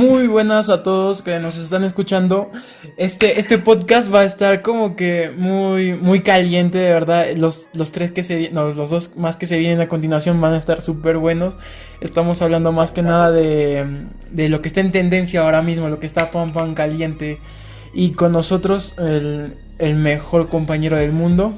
Muy 0.00 0.28
buenas 0.28 0.70
a 0.70 0.82
todos 0.82 1.20
que 1.20 1.38
nos 1.40 1.58
están 1.58 1.84
escuchando. 1.84 2.50
Este, 2.96 3.38
este 3.38 3.58
podcast 3.58 4.10
va 4.12 4.20
a 4.20 4.24
estar 4.24 4.62
como 4.62 4.96
que 4.96 5.28
muy, 5.28 5.92
muy 5.92 6.22
caliente, 6.22 6.78
de 6.78 6.90
verdad. 6.90 7.26
Los, 7.36 7.68
los 7.74 7.92
tres 7.92 8.10
que 8.10 8.24
se 8.24 8.48
no, 8.48 8.70
los 8.70 8.88
dos 8.88 9.14
más 9.18 9.36
que 9.36 9.46
se 9.46 9.58
vienen 9.58 9.78
a 9.82 9.88
continuación 9.88 10.40
van 10.40 10.54
a 10.54 10.56
estar 10.56 10.80
súper 10.80 11.18
buenos. 11.18 11.58
Estamos 12.00 12.40
hablando 12.40 12.72
más 12.72 12.92
que 12.92 13.02
nada 13.02 13.30
de, 13.30 14.06
de 14.30 14.48
lo 14.48 14.62
que 14.62 14.68
está 14.68 14.80
en 14.80 14.90
tendencia 14.90 15.42
ahora 15.42 15.60
mismo, 15.60 15.90
lo 15.90 16.00
que 16.00 16.06
está 16.06 16.30
pan 16.30 16.54
pan 16.54 16.74
caliente. 16.74 17.38
Y 17.92 18.12
con 18.12 18.32
nosotros 18.32 18.94
el, 18.96 19.58
el 19.78 19.96
mejor 19.96 20.48
compañero 20.48 20.96
del 20.96 21.12
mundo. 21.12 21.52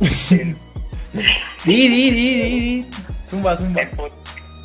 di, 1.66 1.88
di, 1.88 2.10
di, 2.10 2.10
di. 2.10 2.86
Zumba, 3.28 3.54
zumba. 3.54 3.82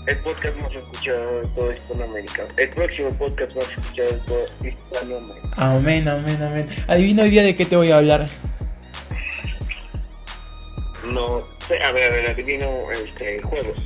El 0.05 0.17
podcast 0.17 0.61
más 0.61 0.71
escuchado 0.75 1.41
de 1.41 1.47
todo 1.55 1.71
Hispanoamérica. 1.71 2.43
El 2.57 2.69
próximo 2.69 3.09
podcast 3.11 3.55
más 3.55 3.69
escuchado 3.69 4.09
de 4.09 4.17
todo 4.27 4.45
Hispanoamérica. 4.67 5.47
Amén, 5.57 6.07
amén, 6.09 6.37
amén. 6.43 6.67
Adivina 6.87 7.23
hoy 7.23 7.29
día 7.29 7.43
de 7.43 7.55
qué 7.55 7.65
te 7.65 7.75
voy 7.77 7.91
a 7.91 7.97
hablar. 7.97 8.25
No 11.05 11.41
sé, 11.67 11.81
a 11.81 11.91
ver, 11.91 12.11
a 12.11 12.15
ver, 12.15 12.29
adivino 12.31 12.67
este, 12.91 13.41
juegos. 13.43 13.77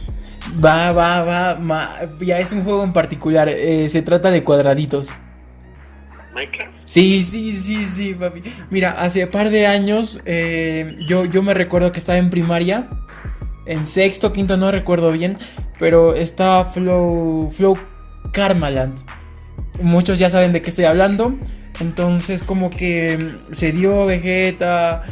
Va, 0.63 0.91
va, 0.91 1.23
va, 1.23 1.55
ma- 1.55 1.95
ya 2.21 2.39
es 2.39 2.51
un 2.51 2.63
juego 2.63 2.83
en 2.83 2.93
particular. 2.93 3.47
eh, 3.49 3.87
se 3.89 4.01
trata 4.01 4.31
de 4.31 4.43
cuadraditos. 4.43 5.09
¿Minecraft? 6.33 6.71
Sí, 6.85 7.23
sí, 7.23 7.55
sí, 7.57 7.85
sí, 7.85 8.13
papi. 8.15 8.41
Mira, 8.71 8.91
hace 9.01 9.27
par 9.27 9.49
de 9.51 9.67
años 9.67 10.19
eh, 10.25 10.95
yo, 11.07 11.25
yo 11.25 11.43
me 11.43 11.53
recuerdo 11.53 11.91
que 11.91 11.99
estaba 11.99 12.17
en 12.17 12.29
primaria. 12.31 12.87
En 13.67 13.85
sexto, 13.85 14.31
quinto, 14.31 14.57
no 14.57 14.71
recuerdo 14.71 15.11
bien. 15.11 15.37
Pero 15.79 16.15
estaba 16.15 16.65
Flow, 16.65 17.49
Flow 17.51 17.77
Karmaland. 18.31 18.97
Muchos 19.81 20.17
ya 20.17 20.29
saben 20.29 20.53
de 20.53 20.61
qué 20.61 20.69
estoy 20.69 20.85
hablando. 20.85 21.35
Entonces 21.79 22.41
como 22.43 22.69
que 22.69 23.37
se 23.51 23.71
dio 23.71 24.05
Vegeta, 24.05 25.03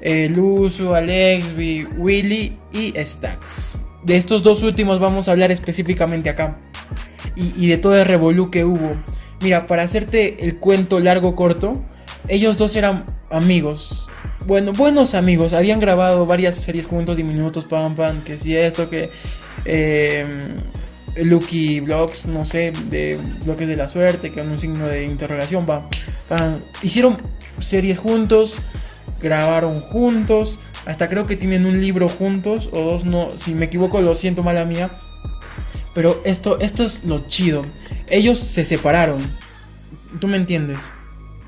eh, 0.00 0.28
Luzu, 0.28 0.94
Alexby, 0.94 1.84
Willy 1.98 2.58
y 2.72 2.92
Stax. 2.96 3.80
De 4.02 4.16
estos 4.16 4.42
dos 4.42 4.62
últimos 4.62 4.98
vamos 4.98 5.28
a 5.28 5.32
hablar 5.32 5.50
específicamente 5.50 6.30
acá. 6.30 6.58
Y, 7.36 7.64
y 7.64 7.68
de 7.68 7.78
todo 7.78 7.96
el 7.96 8.06
revolú 8.06 8.50
que 8.50 8.64
hubo. 8.64 8.96
Mira, 9.42 9.66
para 9.66 9.84
hacerte 9.84 10.44
el 10.44 10.58
cuento 10.58 11.00
largo 11.00 11.36
corto, 11.36 11.72
ellos 12.28 12.58
dos 12.58 12.76
eran 12.76 13.04
amigos. 13.30 14.06
Bueno, 14.46 14.72
buenos 14.72 15.14
amigos. 15.14 15.52
Habían 15.52 15.80
grabado 15.80 16.26
varias 16.26 16.56
series 16.56 16.86
juntos, 16.86 17.16
diminutos, 17.16 17.64
pam, 17.64 17.94
pam, 17.94 18.22
que 18.22 18.38
si 18.38 18.56
esto, 18.56 18.88
que... 18.88 19.10
Eh, 19.64 20.24
Lucky 21.16 21.80
Vlogs, 21.80 22.26
no 22.26 22.44
sé, 22.44 22.72
de 22.88 23.18
bloques 23.44 23.66
de 23.66 23.76
la 23.76 23.88
suerte, 23.88 24.30
que 24.30 24.40
con 24.40 24.50
un 24.50 24.58
signo 24.58 24.86
de 24.86 25.04
interrogación, 25.04 25.66
va. 25.68 25.82
Hicieron 26.82 27.16
series 27.58 27.98
juntos, 27.98 28.54
grabaron 29.20 29.80
juntos, 29.80 30.58
hasta 30.86 31.08
creo 31.08 31.26
que 31.26 31.36
tienen 31.36 31.66
un 31.66 31.80
libro 31.80 32.08
juntos, 32.08 32.70
o 32.72 32.80
dos, 32.80 33.04
no, 33.04 33.30
si 33.38 33.54
me 33.54 33.66
equivoco 33.66 34.00
lo 34.00 34.14
siento, 34.14 34.42
mala 34.42 34.64
mía. 34.64 34.90
Pero 35.94 36.20
esto, 36.24 36.60
esto 36.60 36.84
es 36.84 37.04
lo 37.04 37.26
chido. 37.26 37.62
Ellos 38.08 38.38
se 38.38 38.64
separaron. 38.64 39.20
¿Tú 40.20 40.28
me 40.28 40.36
entiendes, 40.36 40.78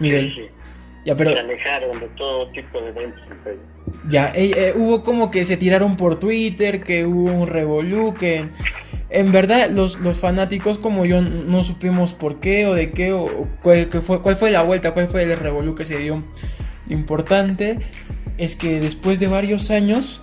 Miguel? 0.00 0.32
Sí. 0.34 0.61
Ya, 1.04 1.16
pero 1.16 1.32
Se 1.32 1.38
alejaron 1.38 2.00
de 2.00 2.06
todo 2.16 2.48
tipo 2.52 2.80
de 2.80 2.88
eventos. 2.90 3.22
ya, 4.08 4.32
eh, 4.34 4.52
eh, 4.56 4.74
hubo 4.76 5.02
como 5.02 5.30
que 5.30 5.44
se 5.44 5.56
tiraron 5.56 5.96
por 5.96 6.20
Twitter, 6.20 6.82
que 6.82 7.04
hubo 7.04 7.32
un 7.32 7.48
revolú, 7.48 8.14
que 8.14 8.48
en 9.10 9.32
verdad 9.32 9.68
los, 9.70 9.98
los 9.98 10.18
fanáticos 10.18 10.78
como 10.78 11.04
yo 11.04 11.20
no 11.20 11.64
supimos 11.64 12.14
por 12.14 12.40
qué 12.40 12.66
o 12.66 12.74
de 12.74 12.92
qué 12.92 13.12
o, 13.12 13.24
o 13.24 13.48
cuál, 13.62 13.88
qué 13.88 14.00
fue, 14.00 14.22
cuál 14.22 14.36
fue 14.36 14.50
la 14.50 14.62
vuelta, 14.62 14.92
cuál 14.92 15.08
fue 15.08 15.24
el 15.24 15.36
revolú 15.36 15.74
que 15.74 15.84
se 15.84 15.98
dio. 15.98 16.22
Lo 16.86 16.94
importante 16.94 17.78
es 18.38 18.56
que 18.56 18.80
después 18.80 19.20
de 19.20 19.26
varios 19.26 19.70
años 19.70 20.22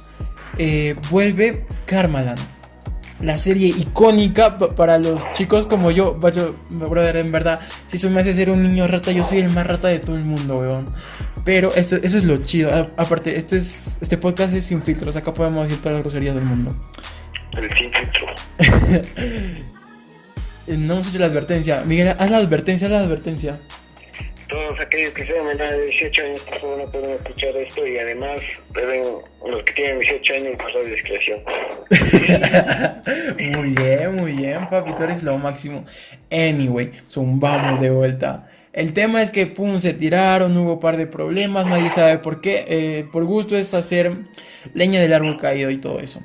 eh, 0.58 0.96
vuelve 1.10 1.66
Karmaland. 1.86 2.40
La 3.22 3.38
serie 3.38 3.68
icónica 3.68 4.58
pa- 4.58 4.70
para 4.70 4.98
los 4.98 5.22
chicos 5.34 5.66
como 5.68 5.92
yo, 5.92 6.16
vaya, 6.16 6.44
brother, 6.70 7.18
en 7.18 7.32
verdad, 7.32 7.60
si 7.88 7.98
eso 7.98 8.10
me 8.10 8.22
hace 8.22 8.34
ser 8.34 8.50
un 8.50 8.64
niño 8.64 8.88
rata, 8.88 9.12
yo 9.12 9.24
soy 9.26 9.40
el 9.40 9.50
más 9.50 9.68
rata 9.68 9.90
de 9.90 10.00
todo 10.00 10.16
el 10.16 10.24
mundo, 10.24 10.60
weón. 10.60 10.86
Pero 11.44 11.74
esto, 11.76 11.98
eso 11.98 12.18
es 12.18 12.24
lo 12.26 12.38
chido. 12.38 12.70
A- 12.74 12.90
aparte, 12.98 13.38
este, 13.38 13.58
es, 13.58 13.98
este 14.02 14.18
podcast 14.18 14.54
es 14.54 14.66
sin 14.66 14.82
filtros. 14.82 15.16
Acá 15.16 15.34
podemos 15.34 15.66
decir 15.68 15.82
todas 15.82 15.96
las 15.98 16.04
groserías 16.04 16.36
del 16.36 16.46
mundo. 16.46 16.74
El 17.54 17.70
sin 17.72 17.92
filtro. 17.92 18.26
No 20.68 20.94
hemos 20.94 21.08
hecho 21.10 21.18
la 21.18 21.26
advertencia. 21.26 21.82
Miguel, 21.84 22.10
haz 22.10 22.30
la 22.30 22.38
advertencia, 22.38 22.86
haz 22.88 22.92
la 22.92 23.00
advertencia. 23.00 23.58
Todos 24.50 24.80
aquellos 24.80 25.12
que 25.14 25.26
sean 25.26 25.46
menores 25.46 25.78
de 25.78 25.86
18 25.86 26.22
años, 26.24 26.42
por 26.42 26.60
favor, 26.60 26.78
no 26.80 26.86
pueden 26.86 27.12
escuchar 27.12 27.50
esto 27.56 27.86
y 27.86 27.98
además 28.00 28.40
deben, 28.74 29.04
los 29.48 29.64
que 29.64 29.74
tienen 29.74 30.00
18 30.00 30.34
años, 30.34 30.58
pasar 30.58 30.86
discreción. 30.86 31.40
muy 33.58 33.70
bien, 33.76 34.16
muy 34.16 34.32
bien, 34.34 34.68
papi. 34.70 34.94
Tú 34.94 35.04
eres 35.04 35.24
lo 35.24 35.38
máximo. 35.38 35.86
Anyway, 36.32 36.92
zumbamos 37.08 37.80
de 37.80 37.92
vuelta. 37.92 38.50
El 38.74 38.94
tema 38.94 39.22
es 39.22 39.32
que, 39.32 39.46
pum, 39.46 39.80
se 39.80 39.94
tiraron, 39.94 40.58
hubo 40.58 40.74
un 40.74 40.80
par 40.80 40.98
de 40.98 41.08
problemas, 41.08 41.66
nadie 41.66 41.90
sabe 41.90 42.18
por 42.18 42.42
qué. 42.42 42.66
eh, 42.68 43.06
por 43.12 43.26
gusto 43.26 43.56
es 43.58 43.74
hacer 43.74 44.16
leña 44.74 45.02
del 45.02 45.14
árbol 45.14 45.38
caído 45.38 45.70
y 45.70 45.78
todo 45.78 46.00
eso. 46.00 46.22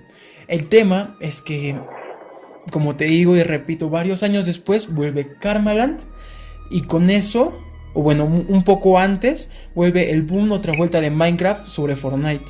El 0.48 0.68
tema 0.68 1.16
es 1.20 1.40
que, 1.40 1.76
como 2.70 2.96
te 2.96 3.04
digo 3.04 3.36
y 3.36 3.42
repito, 3.42 3.88
varios 3.88 4.22
años 4.22 4.46
después 4.46 4.92
vuelve 4.92 5.36
Karmaland 5.40 6.00
y 6.70 6.82
con 6.82 7.08
eso, 7.08 7.58
o 7.94 8.02
bueno, 8.02 8.24
un 8.24 8.64
poco 8.64 8.98
antes, 8.98 9.48
vuelve 9.74 10.10
el 10.10 10.22
boom 10.22 10.52
otra 10.52 10.76
vuelta 10.76 11.00
de 11.00 11.10
Minecraft 11.10 11.66
sobre 11.66 11.96
Fortnite. 11.96 12.44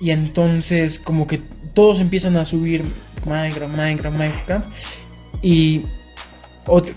Y 0.00 0.10
entonces 0.10 0.98
como 0.98 1.26
que 1.26 1.40
todos 1.72 2.00
empiezan 2.00 2.36
a 2.36 2.44
subir 2.44 2.82
Minecraft, 3.24 3.74
Minecraft, 3.74 4.18
Minecraft. 4.18 4.66
Y 5.42 5.82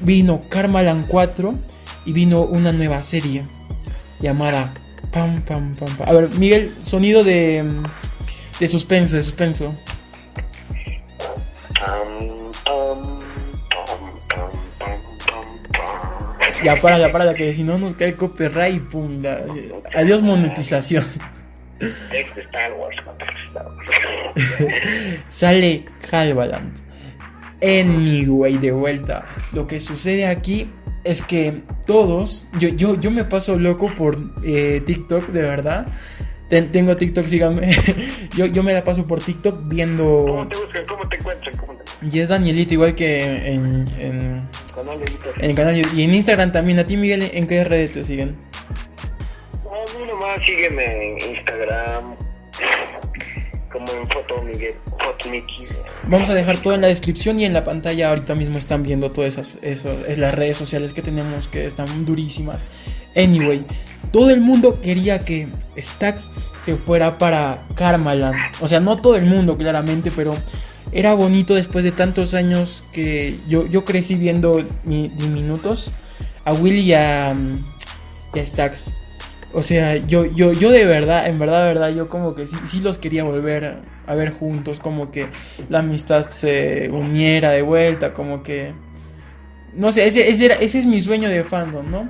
vino 0.02 0.42
Karmaland 0.50 1.08
4 1.08 1.52
y 2.06 2.12
vino 2.12 2.42
una 2.42 2.72
nueva 2.72 3.04
serie 3.04 3.44
llamada 4.20 4.74
Pam 5.12 5.44
Pam 5.44 5.76
Pam 5.76 5.96
Pam. 5.96 6.10
A 6.10 6.14
ver, 6.14 6.30
Miguel, 6.32 6.74
sonido 6.84 7.24
de, 7.24 7.64
de 8.60 8.68
suspenso, 8.68 9.16
de 9.16 9.24
suspenso. 9.24 9.74
Ya 16.64 16.76
para, 16.76 16.98
ya 17.00 17.12
para, 17.12 17.34
que 17.34 17.54
si 17.54 17.64
no 17.64 17.78
nos 17.78 17.94
cae 17.94 18.14
copyright 18.14 18.76
y 18.76 18.80
pum, 18.80 19.22
la- 19.22 19.44
adiós 19.96 20.22
monetización. 20.22 21.06
Es 21.80 22.36
de 22.36 22.42
Star 22.42 22.74
Wars, 22.74 22.98
Star 23.50 23.68
Wars. 23.68 25.24
Sale 25.30 25.86
Halvaland. 26.12 26.74
Anyway, 27.62 28.58
de 28.58 28.72
vuelta. 28.72 29.26
Lo 29.54 29.68
que 29.68 29.80
sucede 29.80 30.28
aquí 30.28 30.70
es 31.04 31.22
que 31.22 31.62
todos, 31.86 32.48
yo, 32.60 32.70
yo, 32.70 33.00
yo 33.00 33.12
me 33.12 33.24
paso 33.24 33.58
loco 33.58 33.94
por 33.96 34.18
eh, 34.44 34.82
TikTok, 34.86 35.28
de 35.30 35.42
verdad. 35.42 35.88
Ten- 36.50 36.72
tengo 36.72 36.96
TikTok, 36.98 37.28
síganme. 37.28 37.72
yo, 38.36 38.46
yo 38.48 38.64
me 38.64 38.74
la 38.74 38.82
paso 38.82 39.06
por 39.06 39.20
TikTok 39.22 39.56
viendo. 39.70 40.18
¿Cómo 40.20 40.48
te 40.48 40.58
buscan? 40.58 40.86
¿Cómo 40.88 41.08
te 41.10 41.16
encuentran? 41.18 41.58
¿Cómo 41.58 41.74
te 41.74 42.08
Y 42.18 42.20
es 42.20 42.28
Danielito, 42.30 42.74
igual 42.74 42.96
que 42.96 43.20
en, 43.54 43.86
en, 44.00 44.39
Canal 44.74 45.00
de 45.00 45.12
YouTube. 45.12 45.34
en 45.38 45.50
el 45.50 45.56
canal. 45.56 45.82
Y 45.96 46.04
en 46.04 46.14
Instagram 46.14 46.52
también. 46.52 46.80
A 46.80 46.86
ti, 46.86 46.98
Miguel, 46.98 47.30
¿en 47.34 47.48
qué 47.48 47.64
redes 47.64 47.94
te 47.94 48.04
siguen? 48.04 48.36
A 49.66 50.00
mí 50.00 50.06
nomás 50.08 50.42
sígueme 50.46 50.86
en 50.86 51.36
Instagram. 51.36 52.16
Como 53.72 53.86
en 53.92 54.10
Foto 54.10 54.42
Miguel. 54.42 54.76
Foto. 54.86 55.10
Vamos 56.08 56.30
a 56.30 56.34
dejar 56.34 56.58
todo 56.58 56.74
en 56.74 56.82
la 56.82 56.88
descripción 56.88 57.40
y 57.40 57.46
en 57.46 57.54
la 57.54 57.64
pantalla 57.64 58.10
ahorita 58.10 58.34
mismo 58.34 58.58
están 58.58 58.84
viendo 58.84 59.12
todas 59.12 59.34
esas 59.34 59.62
eso, 59.62 59.90
es 60.08 60.18
las 60.18 60.34
redes 60.34 60.58
sociales 60.58 60.92
que 60.92 61.02
tenemos 61.02 61.48
que 61.48 61.66
están 61.66 62.06
durísimas. 62.06 62.58
Anyway, 63.16 63.62
todo 64.12 64.30
el 64.32 64.42
mundo 64.42 64.80
quería 64.82 65.20
que 65.20 65.48
Stax 65.78 66.32
se 66.66 66.76
fuera 66.76 67.18
para 67.18 67.60
Karmaland. 67.76 68.36
O 68.62 68.68
sea, 68.68 68.80
no 68.80 68.96
todo 68.96 69.16
el 69.16 69.26
mundo 69.26 69.56
claramente, 69.56 70.12
pero 70.16 70.36
era 70.92 71.14
bonito 71.14 71.54
después 71.56 71.84
de 71.84 71.92
tantos 71.92 72.34
años 72.34 72.84
que 72.94 73.38
yo, 73.48 73.68
yo 73.68 73.86
crecí 73.86 74.16
viendo 74.16 74.64
mi- 74.86 75.10
diminutos 75.10 75.94
a 76.46 76.52
Willy 76.54 76.82
y 76.82 76.94
a, 76.94 77.36
y 78.34 78.40
a 78.40 78.46
Stax. 78.46 78.94
O 79.54 79.64
sea, 79.64 79.98
yo, 79.98 80.26
yo, 80.26 80.52
yo 80.54 80.72
de 80.72 80.86
verdad, 80.86 81.28
en 81.28 81.40
verdad, 81.40 81.62
de 81.62 81.68
verdad, 81.74 81.90
yo 81.96 82.08
como 82.10 82.36
que 82.36 82.48
sí, 82.48 82.56
sí 82.66 82.80
los 82.82 82.98
quería 83.00 83.24
volver 83.24 83.78
a 84.06 84.16
ver 84.16 84.32
juntos, 84.32 84.80
como 84.80 85.12
que 85.12 85.28
la 85.70 85.80
amistad 85.80 86.30
se 86.30 86.90
uniera 86.92 87.52
de 87.52 87.62
vuelta, 87.64 88.14
como 88.14 88.44
que... 88.44 88.74
No 89.76 89.92
sé, 89.92 90.08
ese, 90.08 90.30
ese, 90.30 90.46
era- 90.46 90.56
ese 90.56 90.80
es 90.80 90.86
mi 90.86 91.02
sueño 91.02 91.30
de 91.30 91.44
fandom, 91.44 91.90
¿no? 91.90 92.10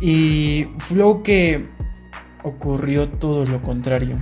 Y 0.00 0.66
Flow 0.78 1.22
que 1.22 1.66
ocurrió 2.42 3.08
todo 3.08 3.46
lo 3.46 3.62
contrario. 3.62 4.18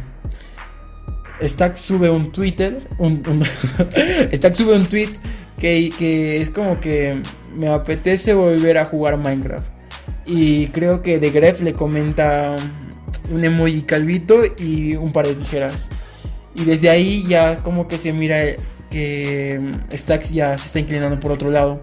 Stack 1.42 1.76
sube 1.76 2.10
un 2.10 2.32
Twitter, 2.32 2.86
Stack 4.32 4.54
sube 4.54 4.76
un 4.76 4.88
tweet 4.88 5.12
que, 5.58 5.90
que 5.98 6.40
es 6.40 6.50
como 6.50 6.80
que 6.80 7.20
me 7.58 7.68
apetece 7.68 8.34
volver 8.34 8.78
a 8.78 8.86
jugar 8.86 9.16
Minecraft. 9.16 9.66
Y 10.26 10.68
creo 10.68 11.02
que 11.02 11.18
de 11.18 11.30
Gref 11.30 11.60
le 11.60 11.72
comenta 11.72 12.56
un 13.30 13.44
emoji 13.44 13.82
calvito 13.82 14.42
y 14.58 14.96
un 14.96 15.12
par 15.12 15.26
de 15.26 15.34
tijeras. 15.34 15.88
Y 16.54 16.64
desde 16.64 16.90
ahí 16.90 17.24
ya 17.26 17.56
como 17.56 17.86
que 17.88 17.96
se 17.96 18.12
mira 18.12 18.38
que 18.90 19.60
Stacks 19.92 20.30
ya 20.30 20.58
se 20.58 20.66
está 20.66 20.80
inclinando 20.80 21.18
por 21.20 21.32
otro 21.32 21.50
lado. 21.50 21.82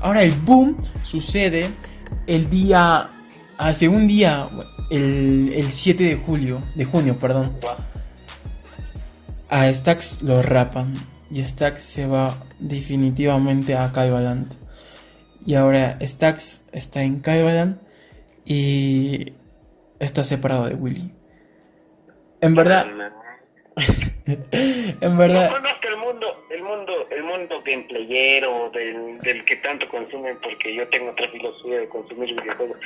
Ahora 0.00 0.22
el 0.22 0.32
boom 0.32 0.76
sucede 1.02 1.64
el 2.26 2.50
día, 2.50 3.08
hace 3.58 3.88
un 3.88 4.06
día, 4.06 4.48
el, 4.90 5.52
el 5.54 5.64
7 5.64 6.04
de 6.04 6.16
julio, 6.16 6.58
de 6.74 6.84
junio, 6.84 7.16
perdón. 7.16 7.52
A 9.54 9.72
Stacks 9.72 10.20
lo 10.24 10.42
rapan 10.42 10.94
y 11.30 11.40
Stacks 11.44 11.84
se 11.84 12.08
va 12.08 12.34
definitivamente 12.58 13.76
a 13.76 13.92
Kaibaland. 13.92 14.52
Y 15.46 15.54
ahora 15.54 15.96
Stacks 16.00 16.68
está 16.72 17.04
en 17.04 17.20
Kaibaland 17.20 17.78
y 18.44 19.32
está 20.00 20.24
separado 20.24 20.66
de 20.66 20.74
Willy. 20.74 21.14
En 22.40 22.56
verdad, 22.56 22.84
en 24.26 25.18
verdad. 25.18 25.50
No 25.50 25.56
conozco 25.56 25.88
el 25.88 25.96
mundo, 25.98 26.26
el 26.50 26.62
mundo, 26.64 26.92
el 27.12 27.22
mundo 27.22 27.62
gameplayero, 27.74 28.70
del, 28.70 29.18
del 29.20 29.44
que 29.44 29.56
tanto 29.56 29.88
consumen, 29.88 30.36
porque 30.42 30.74
yo 30.74 30.86
tengo 30.88 31.10
otra 31.10 31.28
filosofía 31.30 31.80
de 31.80 31.88
consumir 31.88 32.34
videojuegos, 32.40 32.76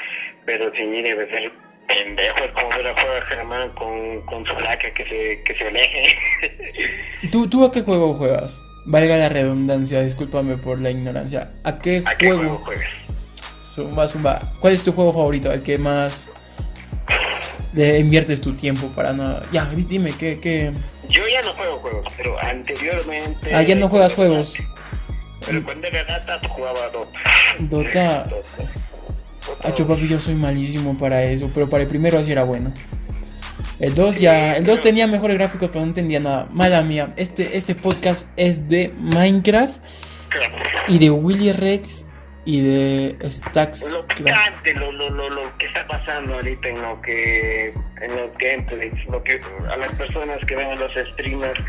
pero 0.46 0.72
si 0.74 0.82
mire, 0.82 1.14
de 1.14 1.28
ser 1.30 1.52
pendejo 1.86 2.38
es 2.44 2.50
como 2.52 2.68
ver 2.76 2.86
a 2.88 3.00
jugar 3.00 3.22
Germán 3.24 3.70
con, 3.74 4.22
con 4.26 4.44
su 4.46 4.52
laca 4.60 4.92
que 4.94 5.04
se, 5.04 5.42
que 5.44 5.54
se 5.58 5.64
aleje. 5.68 6.18
¿Tú, 7.32 7.48
¿Tú 7.48 7.64
a 7.64 7.72
qué 7.72 7.82
juego 7.82 8.14
juegas? 8.14 8.60
Valga 8.86 9.16
la 9.16 9.28
redundancia, 9.28 10.00
discúlpame 10.02 10.56
por 10.56 10.80
la 10.80 10.90
ignorancia. 10.90 11.52
¿A 11.64 11.78
qué, 11.78 12.02
¿A 12.06 12.16
qué 12.16 12.26
juego? 12.28 12.42
juego 12.42 12.58
juegas? 12.64 12.90
Zumba, 13.74 14.08
zumba. 14.08 14.40
¿Cuál 14.60 14.72
es 14.72 14.82
tu 14.84 14.92
juego 14.92 15.12
favorito? 15.12 15.52
El 15.52 15.62
que 15.62 15.78
más 15.78 16.28
le 17.74 17.98
inviertes 17.98 18.40
tu 18.40 18.52
tiempo 18.54 18.88
para 18.96 19.12
nada. 19.12 19.42
Ya, 19.52 19.66
di- 19.66 19.84
dime, 19.84 20.10
¿qué, 20.18 20.38
qué? 20.40 20.72
Yo 21.08 21.22
ya 21.28 21.40
no 21.42 21.52
juego 21.52 21.76
juegos, 21.78 22.12
pero 22.16 22.42
anteriormente... 22.42 23.54
Ah, 23.54 23.62
ya 23.62 23.74
no 23.76 23.88
juegas 23.88 24.14
juegos. 24.14 24.56
Pero 25.48 25.62
cuando 25.62 25.86
era 25.86 26.04
gata 26.04 26.38
jugaba 26.48 26.88
Dota. 26.92 27.18
Dota. 27.58 28.24
Dota. 28.24 28.78
Acho, 29.64 29.86
papi, 29.86 30.08
yo 30.08 30.20
soy 30.20 30.34
malísimo 30.34 30.96
para 30.98 31.24
eso, 31.24 31.50
pero 31.54 31.68
para 31.68 31.82
el 31.82 31.88
primero 31.88 32.18
así 32.18 32.32
era 32.32 32.44
bueno. 32.44 32.72
El 33.80 33.94
2 33.94 34.18
ya, 34.18 34.56
el 34.56 34.64
2 34.64 34.80
tenía 34.80 35.06
mejores 35.06 35.38
gráficos, 35.38 35.70
pero 35.70 35.80
no 35.80 35.88
entendía 35.88 36.20
nada. 36.20 36.48
Mala 36.52 36.82
mía, 36.82 37.12
este, 37.16 37.56
este 37.56 37.74
podcast 37.74 38.26
es 38.36 38.68
de 38.68 38.92
Minecraft 38.98 39.78
y 40.88 40.98
de 40.98 41.10
Willy 41.10 41.52
Rex 41.52 42.04
y 42.44 42.60
de 42.62 43.16
Stacks. 43.30 43.92
Lo 43.92 44.06
picante, 44.06 44.74
lo, 44.74 44.90
lo, 44.90 45.10
lo, 45.10 45.30
lo 45.30 45.58
que 45.58 45.66
está 45.66 45.86
pasando 45.86 46.34
ahorita 46.34 46.68
en 46.68 46.82
lo 46.82 47.00
que 47.02 47.66
en 48.00 48.16
los 48.16 48.30
gameplays, 48.38 49.06
lo 49.06 49.22
que 49.22 49.40
a 49.70 49.76
las 49.76 49.92
personas 49.92 50.38
que 50.46 50.56
ven 50.56 50.78
los 50.78 50.92
streamers 50.94 51.60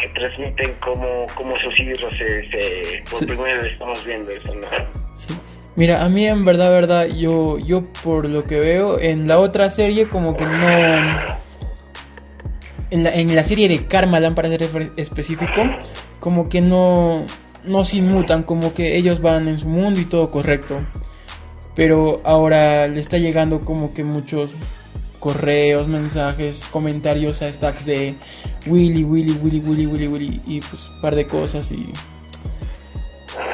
que 0.00 0.08
transmiten 0.08 0.74
como, 0.84 1.26
como 1.36 1.54
sus 1.60 1.78
hijos 1.80 2.12
se, 2.18 2.50
se 2.50 3.02
por 3.10 3.18
Sí. 3.20 3.26
primera 3.26 3.62
vez 3.62 3.72
estamos 3.72 4.04
viendo 4.04 4.32
eso, 4.32 4.52
¿no? 4.54 4.66
Sí. 5.16 5.34
Mira, 5.76 6.04
a 6.04 6.08
mí 6.08 6.26
en 6.26 6.44
verdad, 6.44 6.70
verdad, 6.70 7.06
yo, 7.06 7.58
yo 7.58 7.84
por 8.04 8.30
lo 8.30 8.44
que 8.44 8.58
veo 8.60 8.98
en 9.00 9.26
la 9.26 9.38
otra 9.40 9.70
serie 9.70 10.08
como 10.08 10.36
que 10.36 10.44
no... 10.44 10.68
En 12.90 13.02
la, 13.02 13.12
en 13.14 13.34
la 13.34 13.42
serie 13.42 13.68
de 13.68 13.86
Karmaland, 13.86 14.36
para 14.36 14.48
ser 14.48 14.60
espe- 14.62 14.92
específico, 14.96 15.50
como 16.20 16.48
que 16.48 16.60
no, 16.60 17.24
no 17.64 17.84
se 17.84 17.96
inmutan, 17.96 18.44
como 18.44 18.72
que 18.72 18.96
ellos 18.96 19.20
van 19.20 19.48
en 19.48 19.58
su 19.58 19.68
mundo 19.68 19.98
y 19.98 20.04
todo 20.04 20.28
correcto. 20.28 20.80
Pero 21.74 22.16
ahora 22.24 22.86
le 22.86 23.00
está 23.00 23.18
llegando 23.18 23.58
como 23.58 23.94
que 23.94 24.04
muchos 24.04 24.50
correos, 25.24 25.88
mensajes, 25.88 26.66
comentarios 26.70 27.40
a 27.40 27.50
stacks 27.50 27.86
de 27.86 28.14
Willy, 28.66 29.04
Willy, 29.04 29.32
Willy, 29.40 29.60
Willy, 29.60 29.86
Willy, 29.86 30.06
Willy 30.06 30.40
y 30.46 30.60
pues 30.60 30.90
un 30.90 31.00
par 31.00 31.14
de 31.14 31.26
cosas 31.26 31.72
y... 31.72 31.90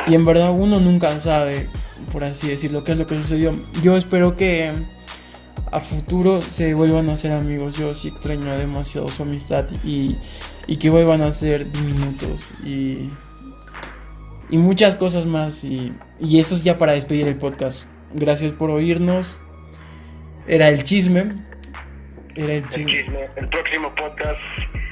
Y 0.08 0.16
en 0.16 0.24
verdad 0.24 0.50
uno 0.50 0.80
nunca 0.80 1.20
sabe, 1.20 1.68
por 2.12 2.24
así 2.24 2.48
decirlo, 2.48 2.82
qué 2.82 2.92
es 2.92 2.98
lo 2.98 3.06
que 3.06 3.22
sucedió. 3.22 3.54
Yo 3.84 3.96
espero 3.96 4.36
que 4.36 4.72
a 5.70 5.78
futuro 5.78 6.42
se 6.42 6.74
vuelvan 6.74 7.08
a 7.08 7.16
ser 7.16 7.30
amigos. 7.30 7.78
Yo 7.78 7.94
sí 7.94 8.08
extraño 8.08 8.46
demasiado 8.58 9.06
su 9.06 9.22
amistad 9.22 9.66
y, 9.84 10.16
y 10.66 10.76
que 10.76 10.90
vuelvan 10.90 11.22
a 11.22 11.30
ser 11.30 11.70
diminutos 11.70 12.52
y, 12.64 13.10
y 14.50 14.58
muchas 14.58 14.96
cosas 14.96 15.24
más. 15.24 15.62
Y, 15.62 15.92
y 16.18 16.40
eso 16.40 16.56
es 16.56 16.64
ya 16.64 16.76
para 16.76 16.94
despedir 16.94 17.28
el 17.28 17.36
podcast. 17.36 17.88
Gracias 18.12 18.54
por 18.54 18.70
oírnos. 18.70 19.38
Era 20.48 20.68
el 20.68 20.82
chisme. 20.82 21.49
Era 22.44 22.54
el 22.54 22.64
El 22.64 22.68
chisme. 22.86 23.18
el 23.36 23.48
próximo 23.48 23.94
podcast. 23.94 24.40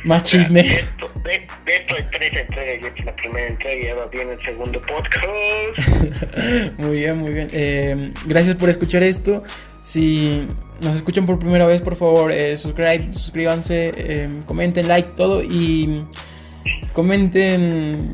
Más 0.04 0.22
chisme. 0.22 0.62
De 0.62 0.74
esto, 0.76 1.10
de, 1.24 1.30
de 1.66 1.76
esto 1.76 1.94
hay 1.96 2.04
tres 2.12 2.32
entregas, 2.36 2.82
ya 2.82 2.88
es 3.00 3.04
la 3.04 3.16
primera 3.16 3.46
entrega, 3.48 3.88
ya 3.88 3.94
va 3.94 4.06
bien 4.06 4.28
el 4.30 4.42
segundo 4.44 4.80
podcast. 4.82 6.78
Muy 6.78 7.00
bien, 7.00 7.18
muy 7.18 7.32
bien. 7.32 7.48
Eh, 7.52 8.12
gracias 8.26 8.56
por 8.56 8.68
escuchar 8.70 9.02
esto. 9.02 9.42
Si 9.80 10.46
nos 10.82 10.94
escuchan 10.96 11.26
por 11.26 11.38
primera 11.38 11.66
vez, 11.66 11.80
por 11.82 11.96
favor, 11.96 12.30
eh, 12.30 12.56
subscribe, 12.56 13.08
suscríbanse, 13.12 13.92
eh, 13.96 14.28
comenten, 14.46 14.86
like, 14.86 15.10
todo 15.16 15.42
y 15.42 16.04
comenten, 16.92 18.12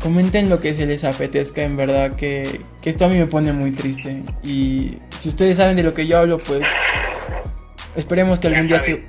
comenten 0.00 0.48
lo 0.50 0.60
que 0.60 0.74
se 0.74 0.86
les 0.86 1.02
apetezca. 1.04 1.62
En 1.62 1.76
verdad 1.76 2.14
que, 2.14 2.60
que 2.82 2.90
esto 2.90 3.04
a 3.06 3.08
mí 3.08 3.16
me 3.16 3.26
pone 3.26 3.52
muy 3.52 3.72
triste. 3.72 4.20
Y 4.44 4.98
si 5.10 5.28
ustedes 5.30 5.56
saben 5.56 5.76
de 5.76 5.82
lo 5.82 5.94
que 5.94 6.06
yo 6.06 6.18
hablo, 6.18 6.38
pues 6.38 6.60
esperemos 7.96 8.38
que 8.38 8.48
algún 8.48 8.66
día 8.66 8.78
se, 8.80 9.04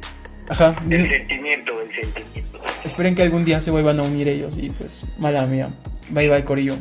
ajá, 0.49 0.75
El 0.89 1.09
sentimiento, 1.09 1.81
el 1.81 1.89
sentimiento. 1.91 2.59
esperen 2.83 3.15
que 3.15 3.21
algún 3.23 3.45
día 3.45 3.61
se 3.61 3.71
vuelvan 3.71 3.99
a 3.99 4.03
unir 4.03 4.27
ellos 4.27 4.57
y 4.57 4.69
pues 4.69 5.05
mala 5.17 5.45
mía. 5.45 5.69
Bye 6.09 6.29
bye, 6.29 6.43
Corillo. 6.43 6.75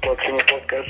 Próximo 0.00 0.36
podcast. 0.48 0.88